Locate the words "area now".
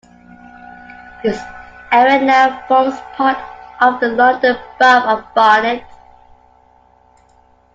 1.91-2.65